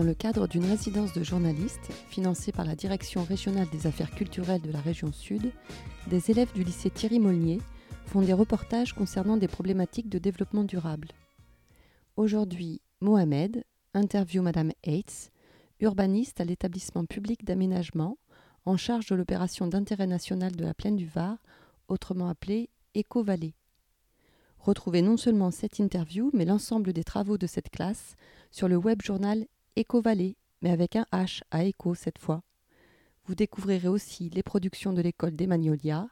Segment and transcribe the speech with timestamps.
[0.00, 4.62] Dans le cadre d'une résidence de journalistes financée par la Direction régionale des affaires culturelles
[4.62, 5.52] de la région Sud,
[6.06, 7.60] des élèves du lycée Thierry Molnier
[8.06, 11.08] font des reportages concernant des problématiques de développement durable.
[12.16, 15.32] Aujourd'hui, Mohamed interview Madame Hates,
[15.80, 18.16] urbaniste à l'établissement public d'aménagement
[18.64, 21.36] en charge de l'opération d'intérêt national de la plaine du Var,
[21.88, 23.54] autrement appelée Éco-Vallée.
[24.60, 28.16] Retrouvez non seulement cette interview, mais l'ensemble des travaux de cette classe
[28.50, 29.44] sur le web journal
[29.80, 32.42] Éco-Vallée, mais avec un H à écho cette fois.
[33.24, 36.06] Vous découvrirez aussi les productions de l'école des Magnolias,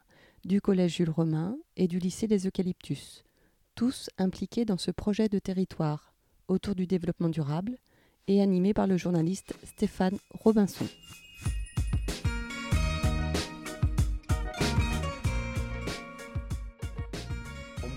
[0.46, 3.24] du collège Jules Romain et du lycée des Eucalyptus,
[3.74, 6.14] tous impliqués dans ce projet de territoire
[6.48, 7.76] autour du développement durable
[8.26, 10.86] et animé par le journaliste Stéphane Robinson.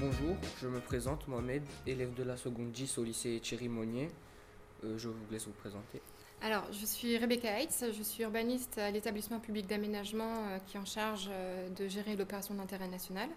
[0.02, 4.10] Bonjour, je me présente Mohamed, élève de la seconde 10 au lycée Thierry Monnier.
[4.84, 6.02] Euh, je vous laisse vous présenter.
[6.42, 10.80] Alors, je suis Rebecca Heitz, je suis urbaniste à l'établissement public d'aménagement euh, qui est
[10.80, 13.30] en charge euh, de gérer l'opération d'intérêt national.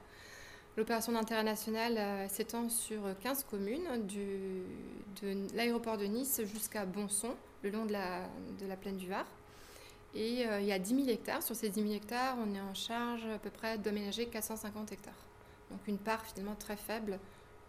[0.77, 7.85] L'opération d'intérêt national s'étend sur 15 communes, de l'aéroport de Nice jusqu'à Bonson, le long
[7.85, 8.23] de la,
[8.61, 9.25] de la plaine du Var.
[10.17, 11.45] Et il y a 10 000 hectares.
[11.45, 15.15] Sur ces 10 000 hectares, on est en charge à peu près d'aménager 450 hectares.
[15.71, 17.21] Donc une part finalement très faible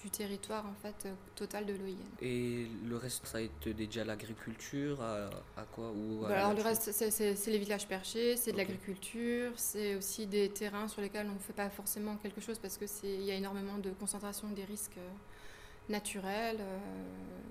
[0.01, 1.95] du territoire en fait euh, total de l'OIN.
[2.21, 5.29] Et le reste, ça va être déjà l'agriculture, à,
[5.73, 10.27] quoi ou bah, Alors le reste, c'est les villages perchés, c'est de l'agriculture, c'est aussi
[10.27, 13.35] des terrains sur lesquels on ne fait pas forcément quelque chose parce qu'il y a
[13.35, 15.09] énormément de concentration des risques euh,
[15.89, 16.77] naturels euh,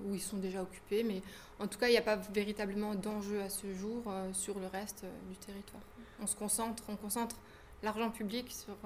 [0.07, 1.23] où ils sont déjà occupés, mais
[1.59, 5.05] en tout cas, il n'y a pas véritablement d'enjeu à ce jour sur le reste
[5.31, 5.83] du territoire.
[6.21, 7.37] On se concentre, on concentre
[7.83, 8.77] l'argent public sur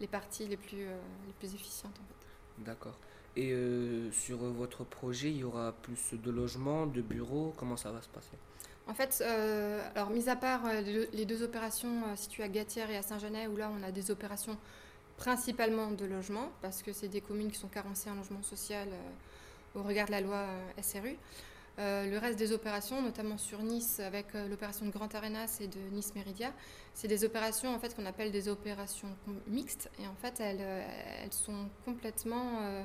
[0.00, 2.17] les parties les plus, les plus efficientes en fait.
[2.64, 2.98] D'accord.
[3.36, 7.92] Et euh, sur votre projet, il y aura plus de logements, de bureaux Comment ça
[7.92, 8.36] va se passer?
[8.86, 12.96] En fait, euh, alors mis à part euh, les deux opérations situées à Gatière et
[12.96, 14.56] à Saint-Genès, où là on a des opérations
[15.18, 18.88] principalement de logement, parce que c'est des communes qui sont carencées en logement social
[19.74, 20.46] au regard de la loi
[20.80, 21.16] SRU.
[21.78, 26.12] Le reste des opérations, notamment sur Nice avec l'opération de Grand Arenas et de Nice
[26.14, 26.52] Méridia,
[26.92, 29.08] c'est des opérations en fait qu'on appelle des opérations
[29.46, 29.90] mixtes.
[30.02, 32.84] Et en fait elles, elles sont complètement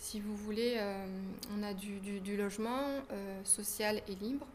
[0.00, 1.06] si vous voulez, euh,
[1.54, 2.00] on a du,
[2.36, 2.80] logement
[3.12, 4.46] euh, social et libre,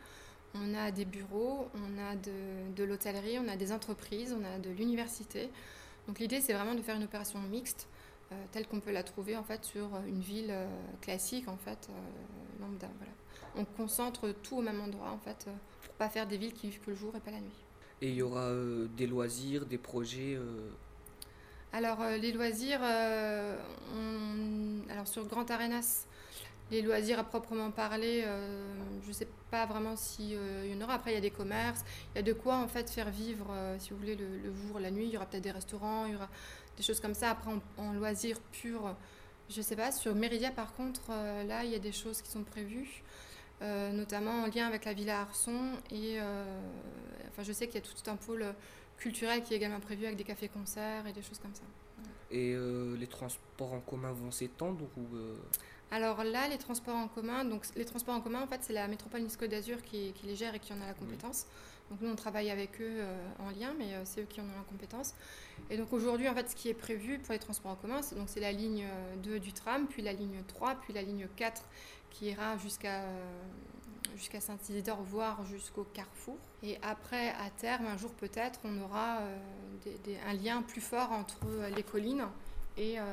[0.56, 4.72] on a des bureaux, on a de, l'hôtellerie, on a des entreprises, on a de
[4.72, 5.50] l'université.
[6.07, 8.15] Donc l'idée, c'est vraiment de faire une opération mixte, euh,
[8.51, 10.53] telle qu'on peut la trouver en fait sur une ville
[11.01, 11.90] classique, en fait,
[12.59, 12.88] lambda.
[13.56, 15.47] On concentre tout au même endroit, en fait,
[15.84, 17.63] pour pas faire des villes qui vivent que le jour et pas la nuit.
[18.01, 18.51] Et il y aura
[18.97, 20.38] des loisirs, des projets
[21.75, 23.57] alors, euh, les loisirs, euh,
[24.90, 26.06] alors sur Grand Arenas,
[26.72, 28.63] les loisirs à proprement parler, euh,
[29.03, 30.94] je ne sais pas vraiment s'il y en aura.
[30.94, 33.53] Après, il y a des commerces, il y a de quoi en fait faire vivre,
[33.78, 35.07] si vous voulez, le, jour, la nuit.
[35.07, 36.29] Il y aura peut-être des restaurants, il y aura
[36.78, 37.31] des choses comme ça.
[37.31, 38.96] Après, en, loisirs purs,
[39.50, 39.91] je ne sais pas.
[39.91, 43.03] Sur Méridia, par contre, là, il y a des choses qui sont prévues.
[43.62, 46.19] notamment en lien avec la Villa Arson et
[47.30, 48.46] enfin je sais qu'il y a tout un pôle
[48.97, 51.63] culturel qui est également prévu avec des cafés-concerts et des choses comme ça.
[52.31, 55.38] Et euh, les transports en commun vont s'étendre ou euh?
[55.92, 58.88] Alors là, les transports en commun, donc les transports en commun, en fait, c'est la
[58.88, 61.46] métropole Nice Côte d'Azur qui, les gère et qui en a la compétence.
[61.91, 64.57] Donc nous, on travaille avec eux euh, en lien, mais c'est eux qui en ont
[64.57, 65.13] la compétence.
[65.69, 68.16] Et donc aujourd'hui, en fait, ce qui est prévu pour les transports en commun, c'est
[68.16, 68.85] donc c'est la ligne
[69.23, 71.63] 2 du tram, puis la ligne 3, puis la ligne 4
[72.09, 73.03] qui ira jusqu'à
[74.16, 76.38] jusqu'à Saint-Isidore, voire jusqu'au Carrefour.
[76.63, 79.38] Et après, à terme, un jour peut-être, on aura euh,
[80.25, 82.25] un lien plus fort entre euh, les collines
[82.78, 83.03] et euh,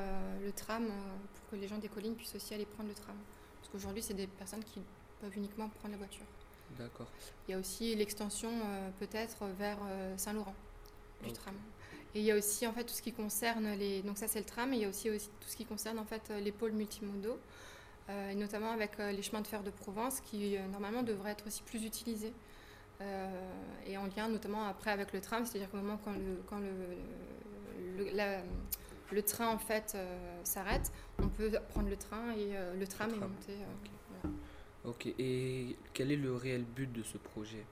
[0.43, 0.87] le tram
[1.33, 3.15] pour que les gens des collines puissent aussi aller prendre le tram.
[3.59, 4.81] Parce qu'aujourd'hui, c'est des personnes qui
[5.21, 6.25] peuvent uniquement prendre la voiture.
[6.77, 7.07] D'accord.
[7.47, 8.51] Il y a aussi l'extension
[8.99, 9.77] peut-être vers
[10.17, 10.55] Saint-Laurent
[11.23, 11.55] du tram.
[12.15, 14.01] Et il y a aussi en fait tout ce qui concerne les.
[14.01, 15.99] Donc ça c'est le tram, et il y a aussi, aussi tout ce qui concerne
[15.99, 17.37] en fait les pôles multimodaux.
[18.09, 21.31] Euh, et notamment avec euh, les chemins de fer de Provence qui euh, normalement devraient
[21.31, 22.33] être aussi plus utilisés.
[23.85, 28.07] et en lien notamment après avec le tram, c'est-à-dire qu'au moment quand le, quand le,
[29.11, 29.97] le, train en fait
[30.43, 30.89] s'arrête,
[31.21, 33.53] on peut prendre le train et le tram est monté.
[34.85, 37.65] Ok, et quel est le réel but de ce projet?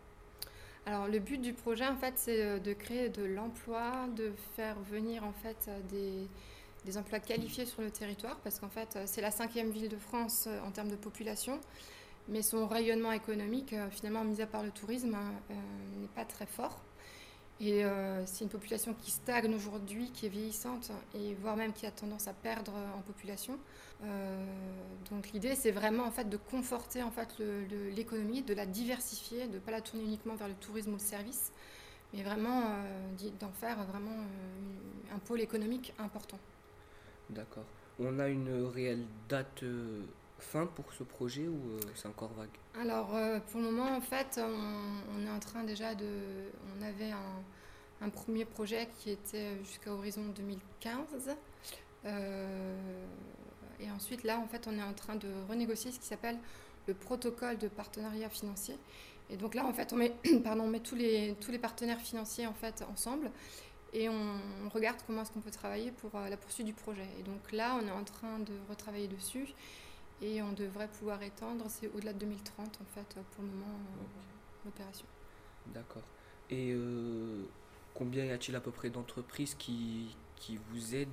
[0.86, 5.24] Alors le but du projet en fait c'est de créer de l'emploi, de faire venir
[5.24, 6.28] en fait des,
[6.86, 9.98] des emplois qualifiés sur le territoire, parce qu'en fait, euh, c'est la cinquième ville de
[9.98, 11.60] France euh, en termes de population,
[12.28, 15.16] mais son rayonnement économique, euh, finalement, mis à part le tourisme,
[15.50, 16.82] n'est pas très fort.
[17.64, 17.84] Et
[18.26, 22.28] c'est une population qui stagne aujourd'hui, qui est vieillissante, et voire même qui a tendance
[22.28, 23.60] à perdre en population.
[25.12, 27.28] donc l'idée, c'est vraiment en fait de conforter en fait
[27.96, 31.00] l'économie, de la diversifier, de ne pas la tourner uniquement vers le tourisme ou le
[31.00, 31.52] service,
[32.16, 32.64] mais vraiment
[33.40, 34.26] d'en faire vraiment
[35.14, 36.40] un pôle économique important.
[37.30, 37.66] D'accord.
[38.00, 39.64] On a une réelle date
[40.42, 42.50] fin pour ce projet ou euh, c'est encore vague?
[42.80, 46.06] Alors euh, pour le moment en fait on, est en train déjà de...
[46.78, 51.36] On avait un, premier projet qui était jusqu'à horizon 2015.
[52.06, 53.06] Euh,
[53.80, 56.38] et ensuite là en fait on est en train de renégocier ce qui s'appelle
[56.88, 58.76] le protocole de partenariat financier.
[59.30, 62.02] Et donc là en fait on met, pardon, on met tous, les, tous les partenaires
[62.02, 63.30] financiers en fait ensemble
[63.94, 67.08] et on regarde comment est-ce qu'on peut travailler pour la poursuite du projet.
[67.20, 69.54] Et donc là on est en train de retravailler dessus
[70.22, 74.66] et on devrait pouvoir étendre, c'est au-delà de 2030 en fait pour le moment euh,
[74.66, 75.06] l'opération.
[75.74, 76.04] D'accord.
[76.50, 77.44] Et euh,
[77.96, 81.10] combien y a-t-il à peu près d'entreprises qui, qui vous aident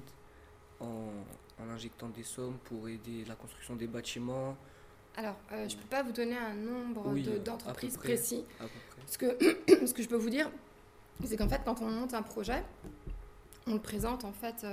[0.81, 1.11] en,
[1.61, 4.57] en, injectant des sommes pour aider la construction des bâtiments?
[5.17, 8.45] Alors, euh, je ne peux pas vous donner un nombre d'entreprises précis.
[9.07, 9.39] Ce, que,
[9.87, 10.51] ce que je peux vous dire,
[11.25, 12.63] c'est qu'en fait, quand on monte un projet,
[13.67, 14.65] on le présente en fait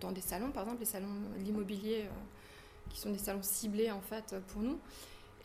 [0.00, 2.06] dans des salons, par exemple les salons de l'immobilier
[2.90, 4.78] qui sont des salons ciblés en fait pour nous.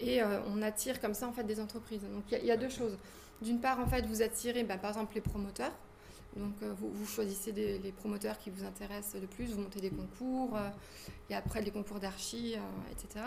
[0.01, 2.01] Et euh, on attire comme ça en fait des entreprises.
[2.01, 2.97] Donc il y, a deux choses.
[3.41, 5.71] D'une part, en fait, vous attirez bah, par exemple les promoteurs.
[6.35, 9.89] Donc euh, vous, vous, choisissez les promoteurs qui vous intéressent le plus, vous montez des
[9.89, 10.69] concours, euh,
[11.29, 12.55] et après les concours d'archi,
[12.91, 13.25] etc.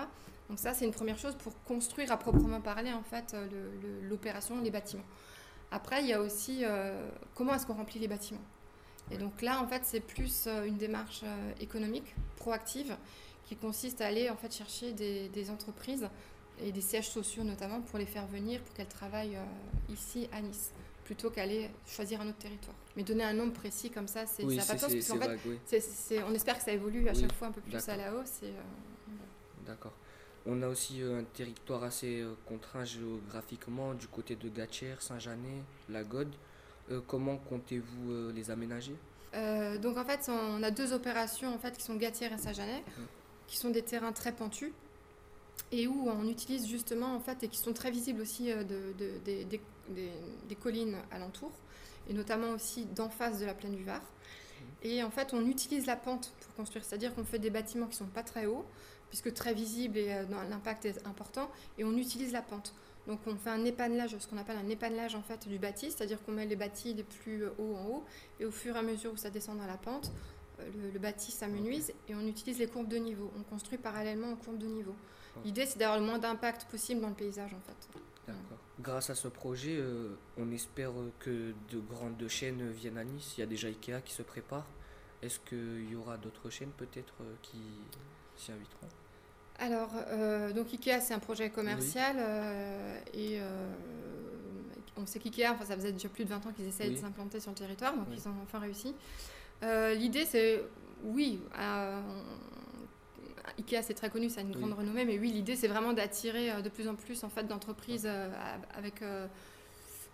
[0.48, 3.36] Donc ça, c'est une première chose pour construire à proprement parler en fait
[4.02, 5.04] l'opération, les bâtiments.
[5.70, 6.64] Après, il y a aussi
[7.34, 8.42] comment est-ce qu'on remplit les bâtiments?
[9.10, 11.24] Et donc là, en fait, c'est plus une démarche
[11.60, 12.96] économique, proactive,
[13.46, 16.08] qui consiste à aller en fait chercher des, entreprises
[16.62, 20.40] et des sièges sociaux notamment pour les faire venir pour qu'elles travaillent euh, ici à
[20.40, 20.70] Nice
[21.04, 22.74] plutôt qu'aller choisir un autre territoire.
[22.96, 26.22] Mais donner un nombre précis comme ça, c'est oui, ça pas de sens parce fait,
[26.26, 28.40] on espère que ça évolue à chaque fois un peu plus à la hausse.
[28.42, 28.52] Euh,
[29.66, 29.92] D'accord.
[30.46, 36.04] On a aussi euh, un territoire assez contraint géographiquement du côté de Gatchère, Saint-Janet, la
[36.04, 36.32] Gode.
[37.06, 38.94] comment comptez-vous les aménager?
[39.82, 42.82] Donc en fait, on a deux opérations en fait qui sont Gatière et Saint-Janet.
[43.46, 44.72] Qui sont des terrains très pentus
[45.72, 48.92] et où on utilise justement en fait et qui sont très visibles aussi euh, de,
[49.24, 51.52] des, des, collines alentours
[52.08, 54.00] et notamment aussi d'en face de la plaine du Var.
[54.82, 57.96] Et en fait, on utilise la pente pour construire, c'est-à-dire qu'on fait des bâtiments qui
[57.96, 58.64] sont pas très hauts,
[59.08, 62.74] puisque très visibles et euh, l'impact est important, et on utilise la pente.
[63.06, 66.22] Donc on fait un épanelage, ce qu'on appelle un épanelage en fait du bâti, c'est-à-dire
[66.22, 68.04] qu'on met les bâtis les plus hauts en haut,
[68.40, 70.10] et au fur et à mesure où ça descend dans la pente,
[70.58, 73.30] le, le bâti s'amenuise et on utilise les courbes de niveau.
[73.38, 74.94] On construit parallèlement aux courbes de niveau.
[75.44, 78.00] L'idée, c'est d'avoir le moins d'impact possible dans le paysage, en fait.
[78.26, 78.58] D'accord.
[78.80, 83.34] Grâce à ce projet, euh, on espère que de grandes chaînes viennent à Nice.
[83.36, 84.66] Il y a déjà Ikea qui se prépare.
[85.22, 87.58] Est-ce qu'il y aura d'autres chaînes peut-être euh, qui
[88.36, 88.88] s'y inviteront?
[89.58, 92.16] Alors, euh, donc Ikea, c'est un projet commercial
[93.14, 93.38] et
[94.96, 97.38] on sait qu'Ikea, enfin, ça faisait déjà plus de 20 ans qu'ils essayent de s'implanter
[97.38, 98.94] sur le territoire, donc ils ont enfin réussi.
[99.64, 100.62] Euh, l'idée, c'est,
[101.02, 102.00] oui, euh,
[103.58, 106.52] Ikea, c'est très connu, ça a une grande renommée, mais oui, l'idée, c'est vraiment d'attirer
[106.52, 108.08] euh, de plus en plus en fait, d'entreprises
[108.76, 109.02] avec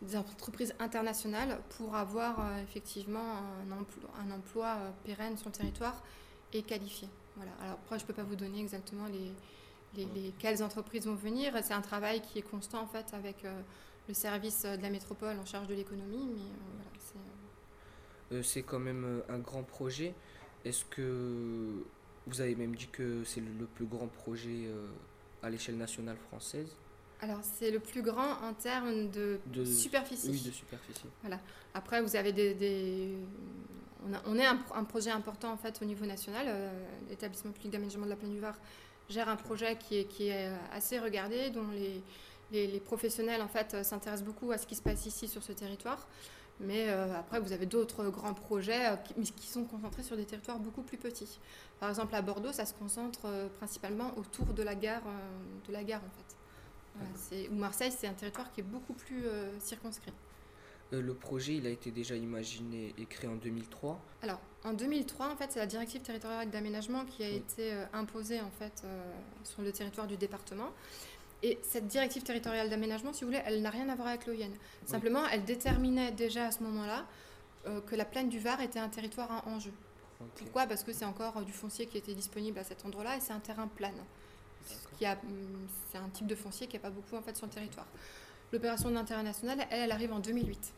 [0.03, 3.37] des entreprises internationales pour avoir effectivement
[3.69, 6.03] un emploi, un emploi pérenne sur le territoire
[6.53, 7.09] et qualifié.
[7.37, 7.53] Voilà.
[7.63, 11.53] Alors après, je ne peux pas vous donner exactement les, les, quelles entreprises vont venir.
[11.63, 13.45] C'est un travail qui est constant en fait avec
[14.09, 17.40] le service de la métropole en charge de l'économie, mais voilà, c'est
[18.43, 20.15] c'est quand même euh, un grand projet.
[20.65, 21.85] Est-ce que
[22.27, 24.87] vous avez même dit que c'est le, plus grand projet euh,
[25.43, 26.77] à l'échelle nationale française?
[27.23, 30.31] Alors, c'est le plus grand en termes de, superficie.
[30.31, 31.07] Oui, de superficie.
[31.23, 31.39] Voilà.
[31.75, 33.15] Après, vous avez des.
[34.25, 36.47] On, est un, projet important en fait au niveau national.
[37.11, 38.57] L'établissement public d'aménagement de la plaine du Var
[39.11, 42.03] gère un projet qui est, qui est assez regardé, dont les,
[42.51, 45.53] les, les professionnels en fait s'intéressent beaucoup à ce qui se passe ici sur ce
[45.53, 46.09] territoire.
[46.61, 50.59] Mais euh, après, vous avez d'autres grands projets euh, qui, sont concentrés sur des territoires
[50.59, 51.39] beaucoup plus petits.
[51.79, 55.03] Par exemple, à Bordeaux, ça se concentre euh, principalement autour de la gare,
[55.67, 57.49] de la gare en fait.
[57.51, 59.25] ou Marseille, c'est un territoire qui est beaucoup plus
[59.59, 60.13] circonscrit.
[60.93, 63.99] le projet, il a été déjà imaginé et créé en 2003.
[64.23, 68.51] Alors, en 2003, en fait, c'est la directive territoriale d'aménagement qui a été imposée en
[68.51, 68.83] fait
[69.45, 70.71] sur le territoire du département.
[71.43, 74.51] Et cette directive territoriale d'aménagement, si vous voulez, elle n'a rien à voir avec l'OIN.
[74.85, 77.07] Simplement, elle déterminait déjà à ce moment-là
[77.67, 79.73] euh, que la plaine du Var était un territoire à enjeu.
[80.37, 80.67] Pourquoi?
[80.67, 83.33] Parce que c'est encore euh, du foncier qui était disponible à cet endroit-là et c'est
[83.33, 83.95] un terrain plane.
[85.03, 87.53] Hum, c'est un type de foncier qui n'y a pas beaucoup en fait sur le
[87.53, 87.87] territoire.
[88.53, 90.75] L'opération d'intérêt national, elle, elle arrive en 2008.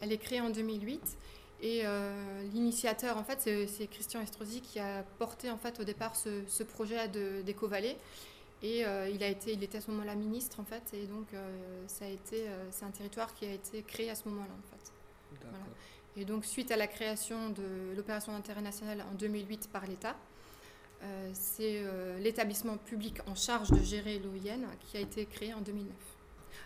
[0.00, 1.16] Elle est créée en 2008
[1.60, 6.14] et euh, l'initiateur, en fait, c'est Christian Estrosi qui a porté en fait au départ
[6.14, 7.08] ce, projet
[7.44, 7.96] d'Éco-Vallée.
[8.62, 11.28] Et euh, il, a été, il était à ce moment-là ministre, en fait, et donc
[11.86, 14.92] ça a été, c'est un territoire qui a été créé à ce moment-là, en fait.
[16.16, 20.16] Et donc, suite à la création de l'opération d'intérêt national en 2008 par l'État,
[21.02, 25.60] euh, c'est euh, l'établissement public en charge de gérer l'OIN qui a été créé en
[25.60, 25.94] 2009.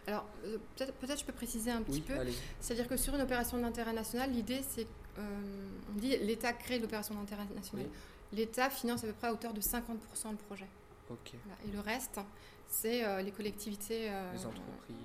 [0.06, 2.14] Alors, euh, peut-être peut je peux préciser un petit peu.
[2.60, 4.86] C'est-à-dire que sur une opération d'intérêt national, l'idée, c'est
[5.18, 7.86] on dit l'État crée l'opération d'intérêt national.
[8.32, 9.82] L'État finance à peu près à hauteur de 50%
[10.30, 10.66] le projet.
[11.66, 12.20] Et le reste,
[12.68, 14.10] c'est les collectivités.
[14.32, 14.96] les entreprises.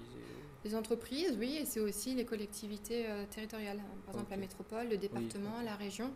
[0.66, 3.82] Les entreprises, oui, et c'est aussi les collectivités territoriales.
[4.06, 6.12] Par exemple, la métropole, le département, la région.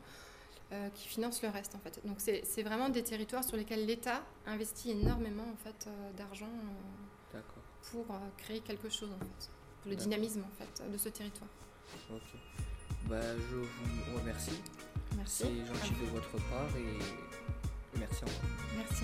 [0.73, 1.99] Euh, qui financent le reste en fait.
[2.05, 6.47] Donc c'est vraiment des territoires sur lesquels l'État investit énormément en fait euh, d'argent
[7.33, 7.39] euh,
[7.91, 8.05] pour
[8.37, 11.49] créer quelque chose en fait, pour le dynamisme en fait de ce territoire.
[12.09, 12.21] Ok.
[13.09, 13.19] Bah,
[13.49, 14.61] je vous remercie.
[15.17, 15.43] Merci.
[15.43, 18.49] C'est gentil de votre part et merci encore.
[18.77, 19.03] Merci.